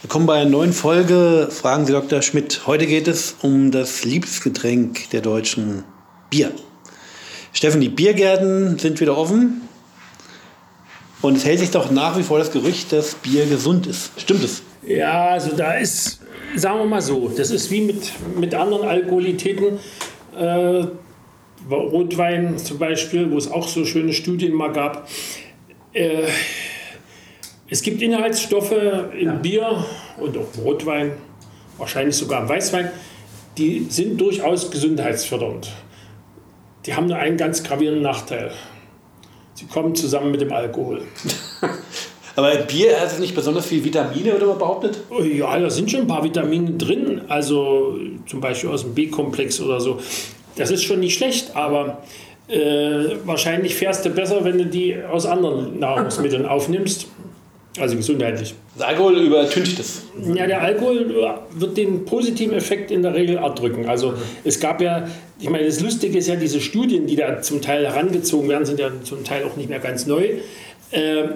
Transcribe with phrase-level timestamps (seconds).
[0.00, 2.22] Willkommen bei einer neuen Folge Fragen Sie Dr.
[2.22, 2.68] Schmidt.
[2.68, 5.82] Heute geht es um das Liebesgetränk der Deutschen,
[6.30, 6.52] Bier.
[7.52, 9.62] Steffen, die Biergärten sind wieder offen
[11.20, 14.12] und es hält sich doch nach wie vor das Gerücht, dass Bier gesund ist.
[14.20, 14.62] Stimmt es?
[14.86, 16.20] Ja, also da ist,
[16.54, 19.80] sagen wir mal so, das ist wie mit, mit anderen Alkoholitäten.
[20.38, 20.86] Äh,
[21.68, 25.08] Rotwein zum Beispiel, wo es auch so schöne Studien mal gab.
[25.92, 26.28] Äh,
[27.70, 29.32] es gibt Inhaltsstoffe im ja.
[29.34, 29.84] Bier
[30.18, 31.12] und auch im Rotwein,
[31.76, 32.90] wahrscheinlich sogar im Weißwein,
[33.58, 35.70] die sind durchaus gesundheitsfördernd.
[36.86, 38.52] Die haben nur einen ganz gravierenden Nachteil.
[39.54, 41.02] Sie kommen zusammen mit dem Alkohol.
[42.36, 45.00] Aber Bier hat nicht besonders viel Vitamine, oder man behauptet?
[45.24, 47.22] Ja, da sind schon ein paar Vitamine drin.
[47.26, 49.98] Also zum Beispiel aus dem B-Komplex oder so.
[50.54, 52.00] Das ist schon nicht schlecht, aber
[52.46, 57.08] äh, wahrscheinlich fährst du besser, wenn du die aus anderen Nahrungsmitteln aufnimmst.
[57.80, 58.54] Also gesundheitlich.
[58.76, 60.02] Das Alkohol übertüncht es.
[60.34, 61.14] Ja, der Alkohol
[61.52, 63.88] wird den positiven Effekt in der Regel erdrücken.
[63.88, 67.62] Also es gab ja, ich meine, das Lustige ist ja, diese Studien, die da zum
[67.62, 70.24] Teil herangezogen werden, sind ja zum Teil auch nicht mehr ganz neu,
[70.90, 71.28] äh,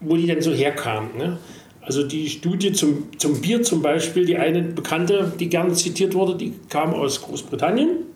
[0.00, 1.16] wo die dann so herkamen.
[1.16, 1.38] Ne?
[1.80, 6.36] Also die Studie zum, zum Bier zum Beispiel, die eine bekannte, die gerne zitiert wurde,
[6.36, 8.09] die kam aus Großbritannien.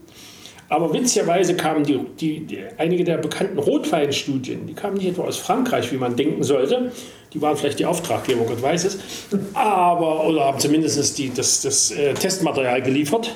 [0.68, 5.36] Aber witzigerweise kamen die, die, die, einige der bekannten Rotweinstudien, die kamen nicht etwa aus
[5.36, 6.90] Frankreich, wie man denken sollte.
[7.32, 8.98] Die waren vielleicht die Auftraggeber, Gott weiß es.
[9.54, 13.34] Aber, oder haben zumindest die, das, das äh, Testmaterial geliefert.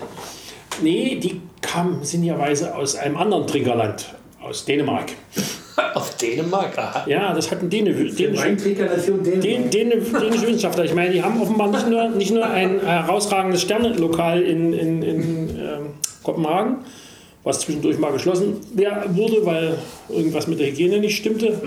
[0.80, 4.06] Nee, die kamen sinnigerweise aus einem anderen Trinkerland,
[4.40, 5.10] aus Dänemark.
[5.94, 6.76] Aus Dänemark?
[6.76, 7.04] Aha.
[7.08, 10.84] Ja, das hatten Däne, dänische, Däne, Däne, dänische Wissenschaftler.
[10.84, 15.48] Ich meine, die haben offenbar nicht nur, nicht nur ein herausragendes Sternenlokal in, in, in
[15.50, 15.78] äh,
[16.24, 16.78] Kopenhagen,
[17.48, 18.58] was zwischendurch mal geschlossen
[19.14, 19.78] wurde, weil
[20.10, 21.58] irgendwas mit der Hygiene nicht stimmte.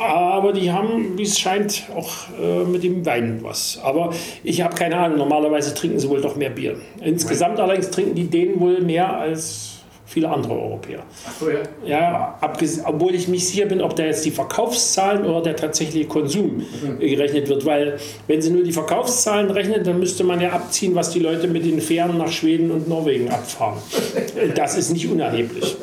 [0.00, 3.78] Aber die haben, wie es scheint, auch äh, mit dem Wein was.
[3.84, 6.74] Aber ich habe keine Ahnung, normalerweise trinken sie wohl doch mehr Bier.
[7.00, 9.75] Insgesamt allerdings trinken die Dänen wohl mehr als
[10.06, 11.02] viele andere Europäer.
[11.26, 11.58] Ach so, ja.
[11.84, 12.40] Ja,
[12.84, 16.98] obwohl ich nicht sicher bin, ob da jetzt die Verkaufszahlen oder der tatsächliche Konsum mhm.
[17.00, 21.10] gerechnet wird, weil wenn Sie nur die Verkaufszahlen rechnen, dann müsste man ja abziehen, was
[21.10, 23.78] die Leute mit den Fähren nach Schweden und Norwegen abfahren.
[24.54, 25.76] Das ist nicht unerheblich.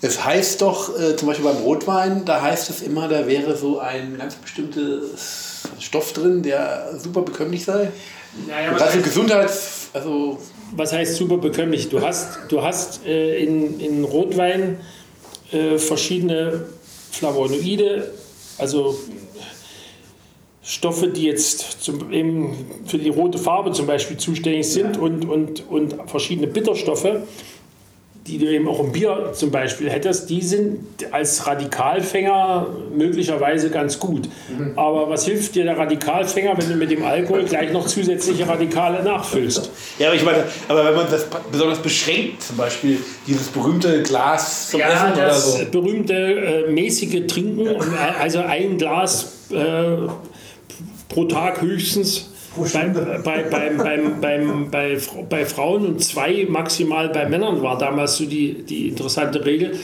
[0.00, 3.78] Es heißt doch, äh, zum Beispiel beim Rotwein, da heißt es immer, da wäre so
[3.78, 5.00] ein ganz bestimmter
[5.78, 7.90] Stoff drin, der super bekömmlich sei.
[8.48, 9.90] Naja, also Gesundheits...
[9.92, 10.38] Also
[10.72, 11.88] was heißt super bekömmlich?
[11.88, 14.78] Du hast, du hast äh, in, in Rotwein
[15.52, 16.66] äh, verschiedene
[17.10, 18.12] Flavonoide,
[18.58, 18.96] also
[20.62, 22.54] Stoffe, die jetzt zum, eben
[22.86, 25.02] für die rote Farbe zum Beispiel zuständig sind ja.
[25.02, 27.08] und, und, und verschiedene Bitterstoffe
[28.26, 33.98] die du eben auch im Bier zum Beispiel hättest, die sind als Radikalfänger möglicherweise ganz
[33.98, 34.28] gut.
[34.56, 34.78] Mhm.
[34.78, 39.02] Aber was hilft dir der Radikalfänger, wenn du mit dem Alkohol gleich noch zusätzliche Radikale
[39.02, 39.70] nachfüllst?
[39.98, 44.68] Ja, aber ich meine, aber wenn man das besonders beschränkt, zum Beispiel dieses berühmte Glas
[44.68, 45.58] zum ja, Essen oder so.
[45.58, 47.68] Das berühmte äh, mäßige Trinken,
[48.20, 50.08] also ein Glas äh,
[51.08, 52.29] pro Tag höchstens
[52.72, 58.16] beim, bei, beim, beim, beim, bei, bei Frauen und zwei maximal bei Männern war damals
[58.16, 59.78] so die, die interessante Regel.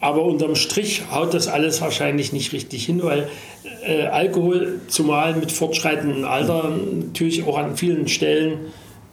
[0.00, 3.28] Aber unterm Strich haut das alles wahrscheinlich nicht richtig hin, weil
[3.86, 8.72] äh, Alkohol, zumal mit fortschreitendem Alter, natürlich auch an vielen Stellen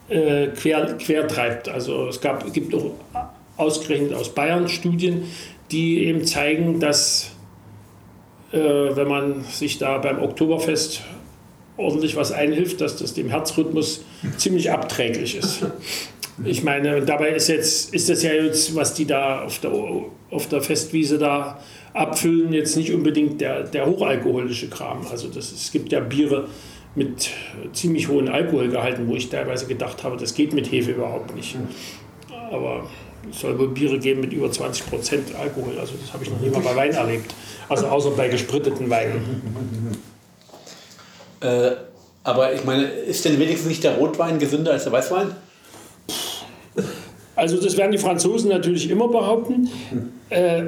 [0.09, 1.69] äh, quer, quer treibt.
[1.69, 2.91] Also es gab, gibt auch
[3.55, 5.23] ausgerechnet aus Bayern Studien,
[5.71, 7.31] die eben zeigen, dass
[8.51, 11.03] äh, wenn man sich da beim Oktoberfest
[11.81, 14.03] ordentlich was einhilft, dass das dem Herzrhythmus
[14.37, 15.65] ziemlich abträglich ist.
[16.43, 19.71] Ich meine, dabei ist jetzt ist das ja jetzt, was die da auf der,
[20.31, 21.59] auf der Festwiese da
[21.93, 25.05] abfüllen, jetzt nicht unbedingt der, der hochalkoholische Kram.
[25.11, 26.47] Also das, es gibt ja Biere
[26.95, 27.29] mit
[27.73, 31.57] ziemlich hohen Alkoholgehalten, wo ich teilweise gedacht habe, das geht mit Hefe überhaupt nicht.
[32.51, 32.89] Aber
[33.29, 35.77] es soll wohl Biere geben mit über 20 Prozent Alkohol.
[35.79, 37.33] Also das habe ich noch nie mal bei Wein erlebt.
[37.69, 40.01] Also außer bei gespritteten Weinen.
[41.41, 41.71] Äh,
[42.23, 45.35] aber ich meine, ist denn wenigstens nicht der Rotwein gesünder als der Weißwein?
[47.35, 49.69] Also das werden die Franzosen natürlich immer behaupten.
[50.29, 50.63] Äh,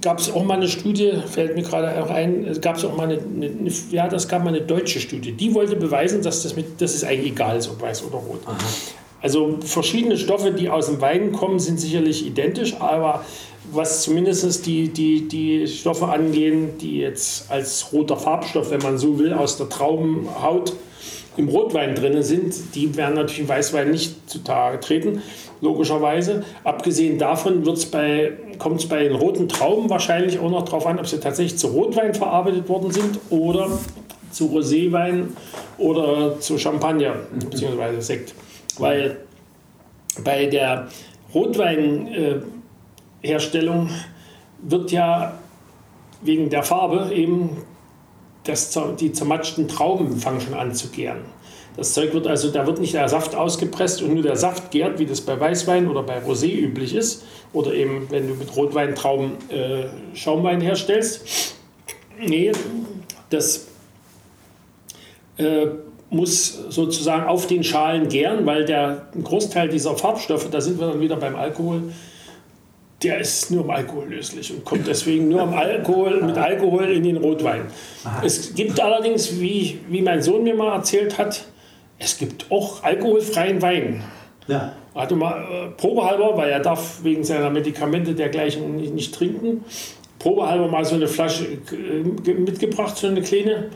[0.00, 3.04] gab es auch mal eine Studie, fällt mir gerade auch ein, gab es auch mal
[3.04, 6.80] eine, eine, ja, das gab mal eine deutsche Studie, die wollte beweisen, dass das mit,
[6.80, 8.40] das ist eigentlich egal ist, ob weiß oder rot.
[8.46, 8.56] Aha.
[9.22, 13.24] Also verschiedene Stoffe, die aus dem Wein kommen, sind sicherlich identisch, aber
[13.72, 19.18] was zumindest die, die, die Stoffe angehen, die jetzt als roter Farbstoff, wenn man so
[19.18, 20.74] will, aus der Traubenhaut
[21.36, 25.22] im Rotwein drin sind, die werden natürlich im Weißwein nicht zutage treten,
[25.60, 26.44] logischerweise.
[26.62, 31.18] Abgesehen davon kommt es bei den roten Trauben wahrscheinlich auch noch darauf an, ob sie
[31.18, 33.68] tatsächlich zu Rotwein verarbeitet worden sind oder
[34.30, 35.28] zu Roséwein
[35.78, 37.14] oder zu Champagner
[37.50, 38.00] bzw.
[38.00, 38.34] Sekt.
[38.78, 39.18] Weil
[40.22, 40.88] bei der
[43.24, 43.90] Rotweinherstellung
[44.62, 45.38] wird ja
[46.22, 47.56] wegen der Farbe eben
[48.44, 51.22] das, die zermatschten Trauben fangen schon an zu gären.
[51.76, 54.98] Das Zeug wird also, da wird nicht der Saft ausgepresst und nur der Saft gärt,
[54.98, 57.24] wie das bei Weißwein oder bei Rosé üblich ist.
[57.52, 61.56] Oder eben, wenn du mit Rotweintrauben äh, Schaumwein herstellst.
[62.20, 62.52] Nee,
[63.30, 63.66] das
[65.36, 65.66] äh,
[66.10, 71.00] muss sozusagen auf den Schalen gären, weil der Großteil dieser Farbstoffe, da sind wir dann
[71.00, 71.92] wieder beim Alkohol,
[73.04, 77.04] der ist nur im Alkohol löslich und kommt deswegen nur im Alkohol, mit Alkohol in
[77.04, 77.66] den Rotwein.
[78.22, 81.44] Es gibt allerdings, wie, wie mein Sohn mir mal erzählt hat,
[81.98, 84.02] es gibt auch alkoholfreien Wein.
[84.46, 84.72] Ja.
[84.94, 89.64] Hatte mal äh, probehalber, weil er darf wegen seiner Medikamente dergleichen nicht, nicht trinken,
[90.18, 93.70] probehalber mal so eine Flasche äh, mitgebracht, so eine kleine.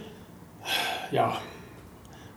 [1.10, 1.38] Ja,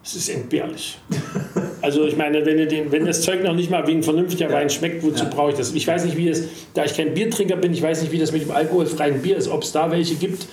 [0.04, 0.98] es ist entbehrlich.
[1.82, 4.56] Also ich meine, wenn, den, wenn, das Zeug noch nicht mal wie ein vernünftiger ja.
[4.56, 5.30] Wein schmeckt, wozu ja.
[5.30, 5.74] brauche ich das?
[5.74, 6.44] Ich weiß nicht, wie das,
[6.74, 9.48] da ich kein Biertrinker bin, ich weiß nicht, wie das mit dem alkoholfreien Bier ist,
[9.48, 10.48] ob es da welche gibt,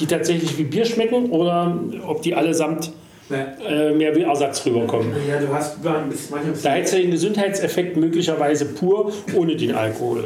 [0.00, 2.92] die tatsächlich wie Bier schmecken oder ob die allesamt
[3.30, 5.12] äh, mehr wie Ersatz rüberkommen.
[5.28, 10.24] Ja, du hast manchmal da hättest du den Gesundheitseffekt möglicherweise pur ohne den Alkohol.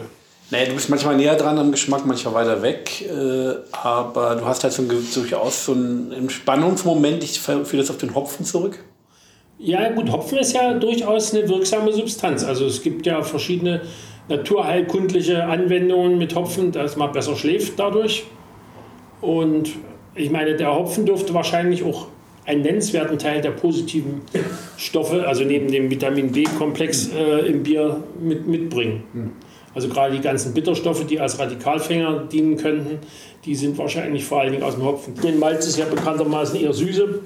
[0.50, 4.62] Naja, du bist manchmal näher dran am Geschmack, manchmal weiter weg, äh, aber du hast
[4.62, 8.79] halt so ein, durchaus so einen Spannungsmoment, ich führe das auf den Hopfen zurück.
[9.58, 12.44] Ja, gut, Hopfen ist ja durchaus eine wirksame Substanz.
[12.44, 13.81] Also es gibt ja verschiedene
[14.29, 18.25] naturheilkundliche Anwendungen mit Hopfen, dass man besser schläft dadurch.
[19.23, 19.70] Und
[20.14, 22.08] ich meine, der Hopfen dürfte wahrscheinlich auch
[22.44, 24.20] einen nennenswerten Teil der positiven
[24.76, 29.32] Stoffe, also neben dem Vitamin B-Komplex äh, im Bier mit, mitbringen.
[29.75, 32.99] Also gerade die ganzen Bitterstoffe, die als Radikalfänger dienen könnten,
[33.44, 35.14] die sind wahrscheinlich vor allen Dingen aus dem Hopfen.
[35.23, 37.20] Den Malz ist ja bekanntermaßen eher süße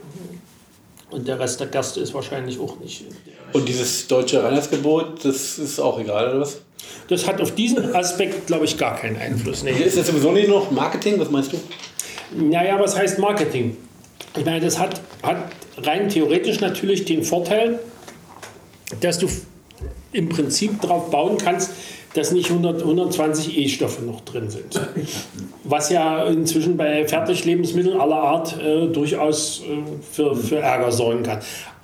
[1.10, 3.04] und der Rest der Gerste ist wahrscheinlich auch nicht.
[3.52, 6.60] Und dieses deutsche Reinheitsgebot, das ist auch egal, oder was?
[7.08, 9.62] Das hat auf diesen Aspekt, glaube ich, gar keinen Einfluss.
[9.62, 9.72] Nee.
[9.72, 11.18] Ist das sowieso nicht noch Marketing?
[11.18, 11.58] Was meinst du?
[12.36, 13.76] Naja, was heißt Marketing?
[14.36, 17.80] Ich meine, das hat, hat rein theoretisch natürlich den Vorteil,
[19.00, 19.28] dass du
[20.12, 21.70] im Prinzip darauf bauen kannst,
[22.14, 24.80] dass nicht 100, 120 E-Stoffe noch drin sind.
[25.64, 31.38] Was ja inzwischen bei Fertiglebensmitteln aller Art äh, durchaus äh, für, für Ärger sorgen kann.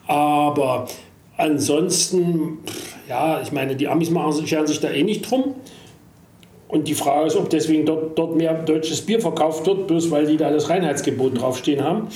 [0.06, 0.88] Aber
[1.37, 2.58] ansonsten,
[3.08, 5.55] ja, ich meine, die Amis machen, scheren sich da eh nicht drum.
[6.69, 10.26] Und die Frage ist, ob deswegen dort, dort mehr deutsches Bier verkauft wird, bloß weil
[10.26, 12.08] die da das Reinheitsgebot draufstehen haben.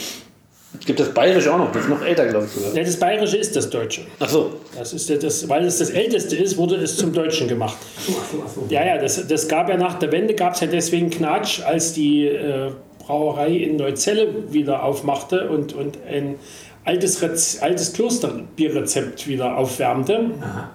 [0.79, 2.53] Es gibt das Bayerische auch noch, das ist noch älter, glaube ich.
[2.53, 2.75] Sogar.
[2.75, 4.03] Ja, das Bayerische ist das Deutsche.
[4.21, 4.53] Ach so.
[4.77, 7.77] Das ist das, weil es das älteste ist, wurde es zum Deutschen gemacht.
[7.99, 8.67] Ach so, ach so.
[8.71, 11.93] Ja, ja, das, das gab ja nach der Wende, gab es ja deswegen Knatsch, als
[11.93, 12.71] die äh,
[13.01, 16.37] Brauerei in Neuzelle wieder aufmachte und, und ein
[16.85, 20.31] altes, Rez altes Klosterbierrezept wieder aufwärmte.
[20.41, 20.71] Aha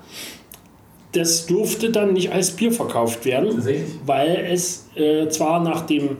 [1.15, 3.63] das durfte dann nicht als Bier verkauft werden,
[4.05, 6.17] weil es äh, zwar nach dem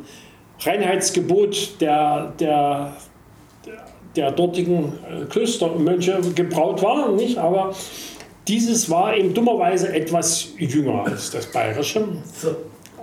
[0.62, 2.96] Reinheitsgebot der, der,
[4.16, 7.38] der dortigen äh, Klöstermönche gebraut war, nicht?
[7.38, 7.76] aber
[8.48, 12.08] dieses war eben dummerweise etwas jünger als das bayerische.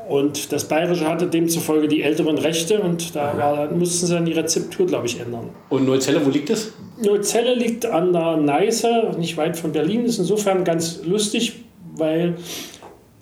[0.09, 4.32] Und das Bayerische hatte demzufolge die älteren Rechte und da war, mussten sie dann die
[4.32, 5.50] Rezeptur, glaube ich, ändern.
[5.69, 6.73] Und Neuzelle, wo liegt das?
[7.00, 11.54] Neuzelle liegt an der Neiße, nicht weit von Berlin, ist insofern ganz lustig
[11.97, 12.37] weil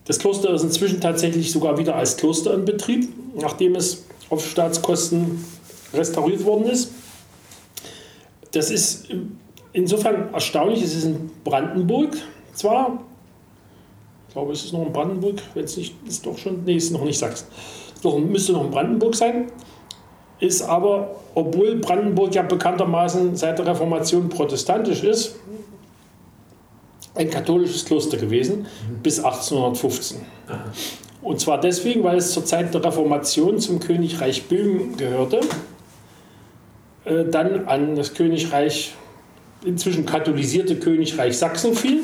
[0.04, 3.08] das Kloster ist inzwischen tatsächlich sogar wieder als Kloster in Betrieb,
[3.40, 5.44] nachdem es auf Staatskosten
[5.92, 6.92] restauriert worden ist.
[8.52, 9.08] Das ist
[9.72, 10.82] insofern erstaunlich.
[10.82, 12.16] Es ist in Brandenburg
[12.54, 13.00] zwar,
[14.28, 16.92] ich glaube, es ist noch in Brandenburg, wenn es nicht, ist doch schon, nee, ist
[16.92, 17.46] noch nicht Sachsen.
[18.02, 19.46] Doch, müsste noch in Brandenburg sein.
[20.38, 25.36] Ist aber, obwohl Brandenburg ja bekanntermaßen seit der Reformation protestantisch ist,
[27.14, 29.02] ein katholisches Kloster gewesen mhm.
[29.02, 30.20] bis 1815.
[30.48, 30.58] Aha.
[31.22, 35.40] Und zwar deswegen, weil es zur Zeit der Reformation zum Königreich Böhmen gehörte,
[37.04, 38.94] äh, dann an das Königreich,
[39.64, 42.00] inzwischen katholisierte Königreich Sachsen fiel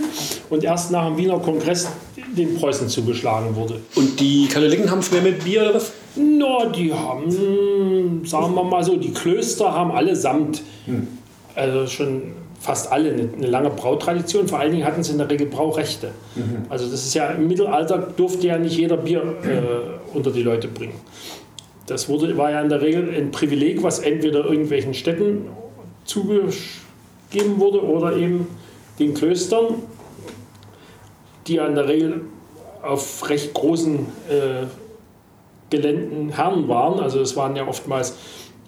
[0.51, 1.89] und erst nach dem Wiener Kongress
[2.37, 3.81] den Preußen zugeschlagen wurde.
[3.95, 5.93] Und die Katholiken haben es mehr mit Bier oder was?
[6.17, 11.07] Na, die haben, sagen wir mal so, die Klöster haben allesamt, hm.
[11.55, 12.23] also schon
[12.61, 14.49] fast alle eine, eine, lange Brautradition.
[14.49, 16.11] Vor allen Dingen hatten sie in der Regel Braurechte.
[16.35, 16.67] Mhm.
[16.69, 20.69] Also das ist ja im Mittelalter durfte ja nicht jeder Bier äh, unter die Leute
[20.69, 20.95] bringen.
[21.87, 25.47] Das wurde, war ja in der Regel ein Privileg, was entweder irgendwelchen Städten
[26.05, 28.49] zugegeben wurde oder eben
[28.99, 29.83] den Klöstern,
[31.47, 32.23] die ja in der Regel
[32.83, 34.67] auf recht großen äh,
[35.71, 37.01] Geländen Herren waren.
[37.01, 38.17] Also es waren ja oftmals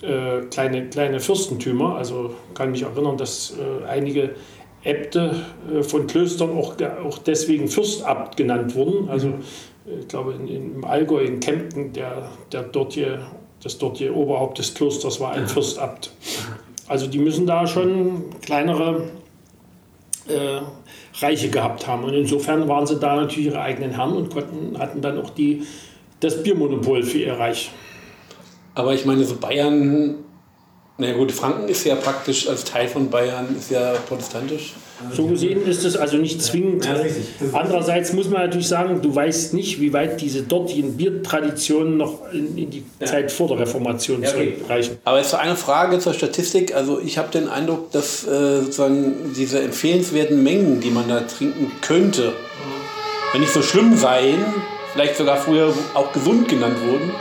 [0.02, 1.96] äh, kleine, kleine Fürstentümer.
[1.96, 4.30] Also kann mich erinnern, dass äh, einige
[4.84, 5.34] Äbte
[5.72, 9.08] äh, von Klöstern auch, auch deswegen Fürstabt genannt wurden.
[9.08, 9.34] Also
[10.00, 13.20] ich glaube in, in, im Allgäu, in Kempten, der, der dortige,
[13.62, 16.12] das dortige Oberhaupt des Klosters war ein Fürstabt.
[16.86, 19.04] Also die müssen da schon kleinere
[20.28, 20.60] äh,
[21.20, 22.04] Reiche gehabt haben.
[22.04, 25.62] Und insofern waren sie da natürlich ihre eigenen Herren und konnten, hatten dann auch die,
[26.20, 27.70] das Biermonopol für ihr Reich.
[28.74, 30.16] Aber ich meine, so Bayern,
[31.00, 34.74] na gut, Franken ist ja praktisch als Teil von Bayern, ist ja protestantisch.
[35.14, 36.84] So gesehen ist es also nicht zwingend.
[36.84, 36.96] Ja,
[37.52, 42.58] Andererseits muss man natürlich sagen, du weißt nicht, wie weit diese dortigen Biertraditionen noch in,
[42.58, 43.06] in die ja.
[43.06, 44.54] Zeit vor der Reformation ja, okay.
[44.56, 44.98] zurückreichen.
[45.04, 46.74] Aber jetzt eine Frage zur Statistik.
[46.74, 51.70] Also ich habe den Eindruck, dass äh, sozusagen diese empfehlenswerten Mengen, die man da trinken
[51.80, 52.32] könnte,
[53.30, 54.44] wenn nicht so schlimm seien,
[54.94, 57.12] vielleicht sogar früher auch gesund genannt wurden,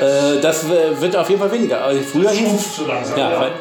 [0.00, 1.84] äh, das äh, wird auf jeden Fall weniger.
[1.84, 3.52] Also früher hieß es, so langsam, ja, weil,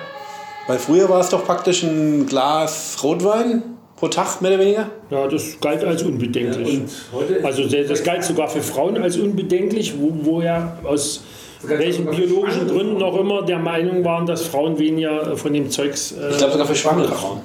[0.68, 3.64] weil früher war es doch praktisch ein Glas Rotwein
[3.96, 4.90] pro Tag, mehr oder weniger?
[5.10, 6.82] Ja, das galt als unbedenklich.
[7.12, 11.24] Ja, also das galt sogar für Frauen als unbedenklich, wo, wo ja aus
[11.64, 16.12] welchen biologischen Gründen auch immer der Meinung waren, dass Frauen weniger von dem Zeugs.
[16.12, 17.42] Äh, ich glaube sogar für schwangere Frauen.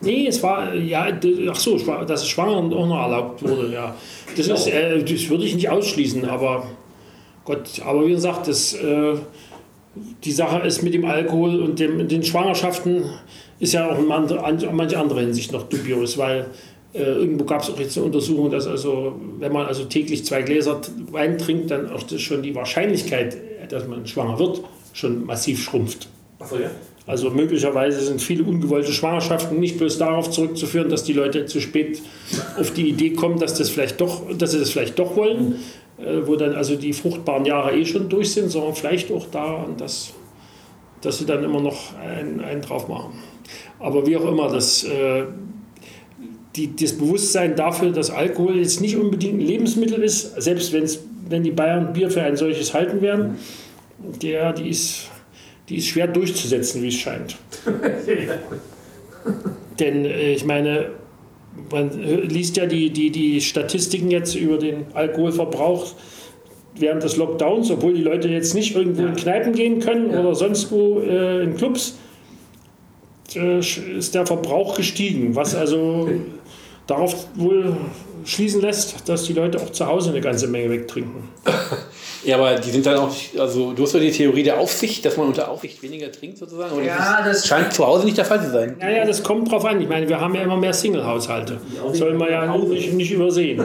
[0.00, 1.06] Nee, es war, ja,
[1.48, 3.94] ach so, dass es Schwangeren auch noch erlaubt wurde, ja.
[4.36, 6.66] Das, ist, äh, das würde ich nicht ausschließen, aber
[7.44, 8.74] Gott, aber wie gesagt, das.
[8.74, 9.14] Äh,
[10.24, 13.04] die Sache ist mit dem Alkohol und dem, den Schwangerschaften
[13.60, 14.42] ist ja auch in mancher
[14.98, 16.46] anderer Hinsicht noch dubios, weil
[16.94, 20.42] äh, irgendwo gab es auch jetzt eine Untersuchung, dass also, wenn man also täglich zwei
[20.42, 20.80] Gläser
[21.10, 23.36] Wein trinkt, dann auch das schon die Wahrscheinlichkeit,
[23.70, 26.08] dass man schwanger wird, schon massiv schrumpft.
[26.38, 26.70] Ach ja.
[27.06, 32.00] Also möglicherweise sind viele ungewollte Schwangerschaften nicht bloß darauf zurückzuführen, dass die Leute zu spät
[32.56, 35.56] auf die Idee kommen, dass, das vielleicht doch, dass sie das vielleicht doch wollen,
[36.26, 40.12] wo dann also die fruchtbaren Jahre eh schon durch sind, sondern vielleicht auch daran, dass,
[41.00, 43.12] dass sie dann immer noch einen, einen drauf machen.
[43.78, 45.24] Aber wie auch immer, das, äh,
[46.56, 51.42] die, das Bewusstsein dafür, dass Alkohol jetzt nicht unbedingt ein Lebensmittel ist, selbst wenn's, wenn
[51.42, 53.38] die Bayern Bier für ein solches halten werden,
[54.22, 55.08] der, die, ist,
[55.68, 57.36] die ist schwer durchzusetzen, wie es scheint.
[59.78, 60.90] Denn äh, ich meine,
[61.70, 65.92] man liest ja die, die, die Statistiken jetzt über den Alkoholverbrauch
[66.74, 70.20] während des Lockdowns, obwohl die Leute jetzt nicht irgendwo in Kneipen gehen können ja.
[70.20, 71.98] oder sonst wo äh, in Clubs,
[73.34, 76.08] äh, ist der Verbrauch gestiegen, was also
[76.86, 77.76] darauf wohl
[78.24, 81.28] schließen lässt, dass die Leute auch zu Hause eine ganze Menge wegtrinken.
[82.24, 85.16] Ja, aber die sind dann auch, also du hast ja die Theorie der Aufsicht, dass
[85.16, 86.72] man unter Aufsicht weniger trinkt sozusagen.
[86.72, 88.76] Aber ja, das, das scheint zu Hause nicht der Fall zu sein.
[88.80, 89.80] Ja, ja, das kommt drauf an.
[89.80, 91.58] Ich meine, wir haben ja immer mehr Single-Haushalte.
[91.92, 93.60] Soll man ja nicht, nicht übersehen.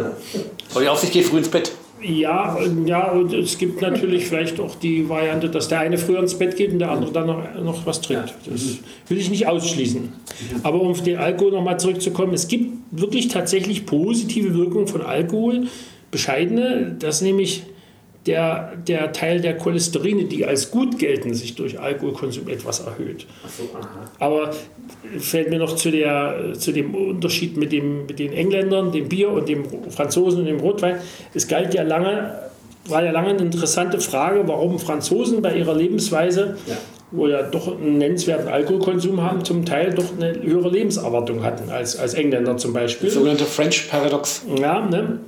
[0.72, 1.72] Aber die Aufsicht geht früh ins Bett.
[2.02, 6.36] Ja, ja, und es gibt natürlich vielleicht auch die Variante, dass der eine früher ins
[6.36, 8.36] Bett geht und der andere dann noch, noch was trinkt.
[8.46, 8.62] Das
[9.08, 10.14] will ich nicht ausschließen.
[10.62, 15.68] Aber um auf den Alkohol nochmal zurückzukommen, es gibt wirklich tatsächlich positive Wirkungen von Alkohol,
[16.12, 17.64] bescheidene, dass nämlich
[18.28, 23.26] der, der Teil der Cholesterine, die als gut gelten, sich durch Alkoholkonsum etwas erhöht.
[23.58, 23.70] So,
[24.20, 24.52] Aber
[25.18, 29.32] fällt mir noch zu, der, zu dem Unterschied mit, dem, mit den Engländern, dem Bier
[29.32, 30.98] und dem Franzosen und dem Rotwein.
[31.34, 32.38] Es galt ja lange,
[32.86, 36.76] war ja lange eine interessante Frage, warum Franzosen bei ihrer Lebensweise, ja.
[37.12, 41.98] wo ja doch einen nennenswerten Alkoholkonsum haben, zum Teil doch eine höhere Lebenserwartung hatten als,
[41.98, 43.08] als Engländer zum Beispiel.
[43.08, 44.46] Das sogenannte French Paradox.
[44.60, 45.20] Ja, ne?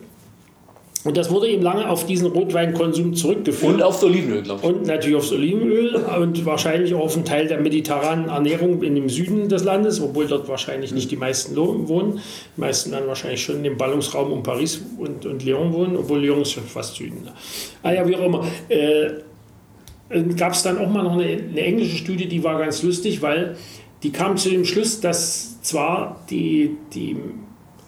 [1.06, 3.76] Und das wurde eben lange auf diesen Rotweinkonsum zurückgeführt.
[3.76, 4.70] Und aufs Olivenöl, glaube ich.
[4.70, 9.08] Und natürlich aufs Olivenöl und wahrscheinlich auch auf einen Teil der mediterranen Ernährung in dem
[9.08, 12.20] Süden des Landes, obwohl dort wahrscheinlich nicht die meisten wohnen.
[12.58, 16.20] Die meisten dann wahrscheinlich schon in dem Ballungsraum um Paris und, und Lyon wohnen, obwohl
[16.20, 17.30] Lyon ist schon fast Süden.
[17.82, 18.46] Ah ja, wie auch immer.
[18.68, 19.12] Äh,
[20.36, 23.56] Gab es dann auch mal noch eine, eine englische Studie, die war ganz lustig, weil
[24.02, 27.16] die kam zu dem Schluss, dass zwar die, die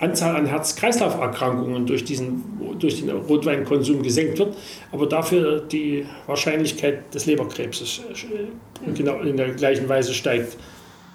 [0.01, 4.55] Anzahl an Herz-Kreislauf-Erkrankungen durch, durch den Rotweinkonsum gesenkt wird,
[4.91, 10.57] aber dafür die Wahrscheinlichkeit des Leberkrebses äh, genau in der gleichen Weise steigt.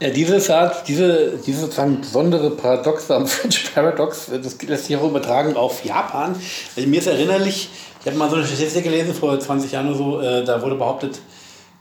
[0.01, 5.09] Ja, diese Art, diese, diese sozusagen besondere Paradox am French Paradox, das lässt sich auch
[5.09, 6.37] übertragen auf Japan.
[6.77, 9.97] Also mir ist erinnerlich, ich habe mal so eine Statistik gelesen vor 20 Jahren oder
[9.97, 11.19] so, äh, da wurde behauptet,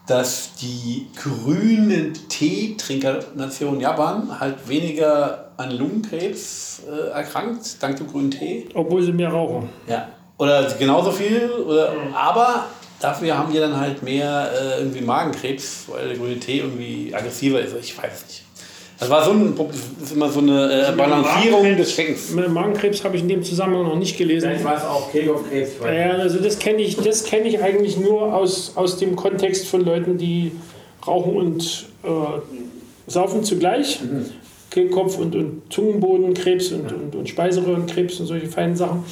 [0.06, 8.68] dass die grüne Teetrinkernation Japan halt weniger an Lungenkrebs äh, erkrankt, dank dem grünen Tee.
[8.74, 9.68] Obwohl sie mehr rauchen.
[9.88, 10.08] Ja.
[10.38, 12.66] Oder genauso viel, oder, aber
[13.00, 17.60] dafür haben die dann halt mehr äh, irgendwie Magenkrebs, weil der grüne Tee irgendwie aggressiver
[17.60, 17.74] ist.
[17.80, 18.42] Ich weiß nicht.
[18.98, 22.30] Das war so ein, das ist immer so eine äh, Balancierung des Schreckens.
[22.30, 24.52] Magenkrebs habe ich in dem Zusammenhang noch nicht gelesen.
[24.56, 25.72] Ich weiß auch, Kehlkopfkrebs.
[25.84, 29.84] Ja, also das kenne ich, das kenne ich eigentlich nur aus, aus dem Kontext von
[29.84, 30.52] Leuten, die
[31.06, 32.08] rauchen und äh,
[33.06, 34.00] saufen zugleich.
[34.02, 34.30] Mhm.
[34.70, 39.04] Kehlkopf- und, und Zungenbodenkrebs und, und, und Speiseröhrenkrebs und solche feinen Sachen.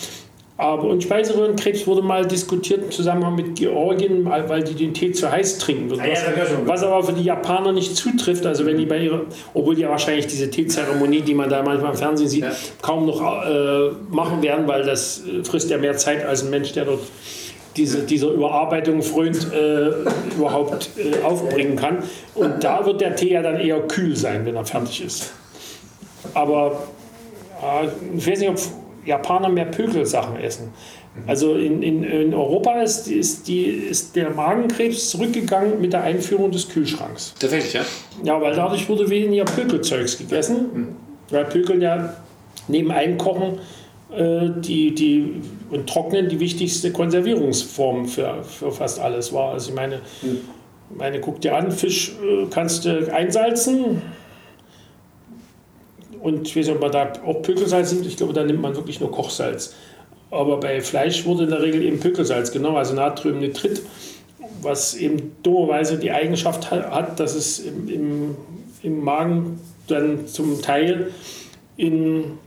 [0.56, 5.28] Aber und Speiseröhrenkrebs wurde mal diskutiert im Zusammenhang mit Georgien, weil die den Tee zu
[5.28, 5.90] heiß trinken.
[5.90, 5.99] Was,
[6.64, 8.46] was, aber für die Japaner nicht zutrifft.
[8.46, 11.90] Also wenn die bei ihrer, obwohl die ja wahrscheinlich diese Teezeremonie, die man da manchmal
[11.90, 12.52] im Fernsehen sieht, ja.
[12.82, 16.70] kaum noch äh, machen werden, weil das äh, frisst ja mehr Zeit als ein Mensch,
[16.70, 17.00] der dort
[17.76, 19.88] diese, dieser Überarbeitung frönt, äh,
[20.37, 22.04] überhaupt äh, aufbringen kann.
[22.37, 25.32] Und da wird der Tee ja dann eher kühl sein, wenn er fertig ist.
[26.33, 26.88] Aber
[27.62, 28.59] äh, ich weiß nicht, ob
[29.04, 30.73] Japaner mehr Pökelsachen essen.
[31.26, 36.50] Also in, in, in Europa ist, ist, die, ist der Magenkrebs zurückgegangen mit der Einführung
[36.50, 37.35] des Kühlschranks.
[37.38, 37.83] Tatsächlich, ja?
[38.25, 40.57] Ja, weil dadurch wurde weniger Pökelzeugs gegessen.
[40.75, 40.88] Mhm.
[41.31, 42.16] Weil Pökeln ja
[42.66, 43.61] neben Einkochen
[44.12, 45.40] äh, die, die,
[45.71, 49.52] und Trocknen die wichtigste Konservierungsform für, für fast alles war.
[49.52, 50.40] Also ich meine, mhm.
[50.97, 54.02] meine guck dir an, Fisch äh, kannst du einsalzen,
[56.25, 58.07] und ich weiß nicht, ob man da auch Pökelsalz nimmt.
[58.07, 59.75] Ich glaube, da nimmt man wirklich nur Kochsalz.
[60.31, 63.83] Aber bei Fleisch wurde in der Regel eben Pökelsalz genommen, also Natriumnitrit,
[64.62, 68.37] was eben dummerweise die Eigenschaft hat, dass es im, im,
[68.83, 71.12] im Magen dann zum Teil
[71.76, 72.38] in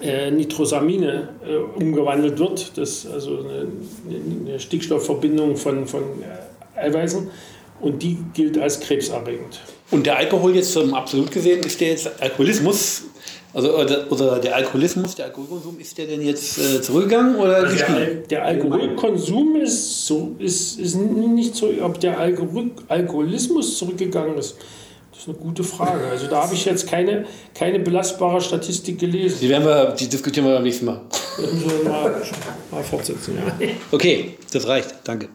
[0.00, 2.78] äh, Nitrosamine äh, umgewandelt wird.
[2.78, 3.66] Das also eine,
[4.48, 6.04] eine Stickstoffverbindung von, von
[6.74, 7.28] Eiweißen
[7.80, 9.60] und die gilt als krebserregend.
[9.90, 13.04] Und der Alkohol jetzt um, absolut gesehen, ist der jetzt Alkoholismus,
[13.54, 17.76] also oder, oder der Alkoholismus, der Alkoholkonsum, ist der denn jetzt äh, zurückgegangen oder also
[17.76, 24.56] der, der, Alkoholkonsum ist, so, ist, ist nicht so, ob der Alkohol, Alkoholismus zurückgegangen ist.
[25.12, 26.04] Das ist eine gute Frage.
[26.08, 29.38] Also da habe ich jetzt keine, keine belastbare Statistik gelesen.
[29.40, 31.00] Die, werden wir, die diskutieren wir beim nächsten Mal.
[31.84, 32.22] mal,
[32.70, 33.66] mal fortsetzen, ja.
[33.92, 34.94] Okay, das reicht.
[35.04, 35.28] Danke.